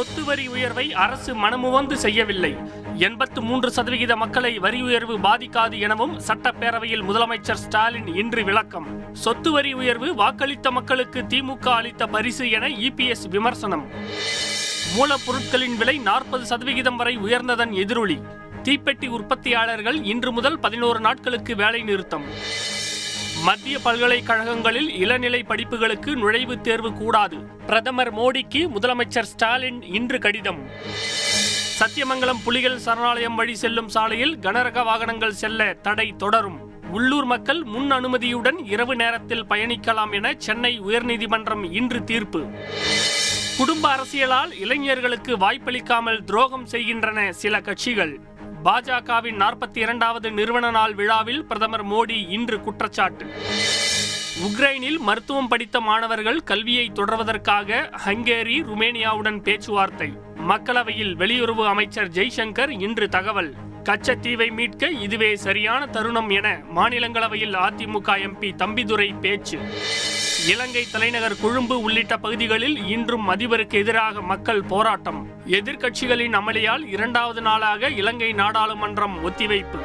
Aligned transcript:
சொத்து 0.00 0.24
வரி 0.24 0.48
உயர்வை 0.48 0.94
அரசு 0.94 1.34
மனமுவந்து 1.34 1.96
செய்யவில்லை. 1.96 2.56
எண்பத்து 2.94 3.42
மூன்று 3.42 3.70
சதவிகித 3.70 4.16
மக்களை 4.16 4.58
வரி 4.58 4.82
உயர்வு 4.82 5.18
பாதிக்காது 5.18 5.78
எனவும் 5.78 6.20
சட்டப்பேரவையில் 6.26 7.02
முதலமைச்சர் 7.02 7.60
ஸ்டாலின் 7.64 8.06
இன்று 8.06 8.44
விளக்கம். 8.44 9.14
சொத்து 9.14 9.52
வரி 9.52 9.72
உயர்வு 9.72 10.14
வாக்களித்த 10.14 10.70
மக்களுக்கு 10.70 11.20
திமுக 11.20 11.68
அளித்த 11.68 12.06
பரிசு 12.06 12.50
என 12.50 12.68
இபிஎஸ் 12.68 13.28
விமர்சனம். 13.28 13.88
மூலப்பொருட்களின் 14.98 15.76
விலை 15.76 15.98
நாற்பது 15.98 16.46
சதவிகிதம் 16.46 16.96
வரை 16.96 17.16
உயர்ந்ததன் 17.16 17.70
எதிரொலி. 17.70 18.22
தீப்பெட்டி 18.62 19.08
உற்பத்தியாளர்கள் 19.08 20.02
இன்று 20.02 20.32
முதல் 20.32 20.58
பதினோரு 20.58 21.00
நாட்களுக்கு 21.00 21.56
வேலை 21.56 21.82
நிறுத்தம் 21.82 22.24
மத்திய 23.38 23.78
பல்கலைக்கழகங்களில் 23.78 24.94
இளநிலை 24.94 25.44
படிப்புகளுக்கு 25.48 26.14
நுழைவுத் 26.14 26.60
தேர்வு 26.60 26.92
கூடாது. 26.92 27.36
பிரதமர் 27.36 28.14
மோடிக்கு 28.14 28.68
முதலமைச்சர் 28.74 29.22
ஸ்டாலின் 29.22 29.82
இன்று 29.82 30.18
கடிதம். 30.18 30.70
சத்தியமங்கலம் 31.78 32.42
புலிகள் 32.44 32.78
சரணாலயம் 32.78 33.34
வழி 33.34 33.54
செல்லும் 33.54 33.88
சாலையில் 33.88 34.38
கனரக 34.38 34.84
வாகனங்கள் 34.84 35.32
செல்ல 35.32 35.72
தடை 35.72 36.14
தொடரும். 36.16 36.88
உள்ளூர் 36.90 37.24
மக்கள் 37.24 37.62
முன் 37.62 37.92
அனுமதியுடன் 37.92 38.64
இரவு 38.64 38.96
நேரத்தில் 38.96 39.44
பயணிக்கலாம் 39.44 40.12
என 40.12 40.34
சென்னை 40.38 40.80
உயர்நீதிமன்றம் 40.80 41.72
இன்று 41.72 42.04
தீர்ப்பு. 42.04 42.46
குடும்ப 43.56 43.96
அரசியலால் 43.96 44.60
இளைஞர்களுக்கு 44.60 45.36
வாய்ப்பளிக்காமல் 45.36 46.24
துரோகம் 46.24 46.66
செய்கின்றன 46.66 47.32
சில 47.32 47.60
கட்சிகள். 47.60 48.20
பாஜகவின் 48.64 49.38
நாற்பத்தி 49.38 49.78
இரண்டாவது 49.78 50.30
நிறுவன 50.30 50.70
நாள் 50.70 50.94
விழாவில் 50.94 51.44
பிரதமர் 51.44 51.86
மோடி 51.86 52.28
இன்று 52.28 52.60
குற்றச்சாட்டு. 52.60 53.26
உக்ரைனில் 54.40 54.98
மருத்துவம் 54.98 55.48
படித்த 55.48 55.80
மாணவர்கள் 55.80 56.42
கல்வியை 56.42 56.90
தொடர்வதற்காக 56.94 57.90
ஹங்கேரி 58.06 58.56
ருமேனியாவுடன் 58.62 59.42
பேச்சுவார்த்தை. 59.42 60.12
மக்களவையில் 60.48 61.14
வெளியுறவு 61.16 61.66
அமைச்சர் 61.66 62.08
ஜெய்சங்கர் 62.08 62.80
இன்று 62.80 63.08
தகவல். 63.08 63.54
கச்சத்தீவை 63.84 64.52
மீட்க 64.52 64.88
இதுவே 64.88 65.36
சரியான 65.36 65.86
தருணம் 65.86 66.28
என 66.28 66.62
மாநிலங்களவையில் 66.74 67.54
அதிமுக 67.54 68.16
எம்பி 68.16 68.50
தம்பிதுரை 68.56 69.20
பேச்சு. 69.20 69.58
இலங்கை 70.48 70.84
தலைநகர் 70.92 71.40
கொழும்பு 71.40 71.80
உள்ளிட்ட 71.80 72.16
பகுதிகளில் 72.16 72.88
இன்றும் 72.88 73.30
அதிபருக்கு 73.30 73.72
எதிராக 73.72 74.22
மக்கள் 74.22 74.62
போராட்டம். 74.62 75.26
எதிர்க்கட்சிகளின் 75.46 76.32
அமளியால் 76.32 76.86
இரண்டாவது 76.86 77.40
நாளாக 77.40 77.88
இலங்கை 77.88 78.32
நாடாளுமன்றம் 78.32 79.16
ஒத்திவைப்பு. 79.24 79.78